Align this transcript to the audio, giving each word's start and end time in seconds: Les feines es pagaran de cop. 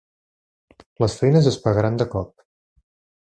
Les 1.03 1.17
feines 1.19 1.49
es 1.51 1.59
pagaran 1.67 2.01
de 2.03 2.09
cop. 2.15 2.33